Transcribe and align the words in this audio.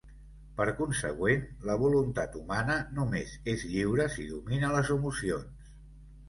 Per 0.59 0.65
consegüent, 0.77 1.43
la 1.69 1.75
voluntat 1.81 2.37
humana 2.39 2.79
només 3.01 3.35
és 3.55 3.67
lliure 3.75 4.09
si 4.15 4.27
domina 4.33 4.73
les 4.79 4.91
emocions. 4.99 5.71